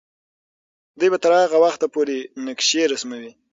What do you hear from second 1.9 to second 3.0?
پورې نقشې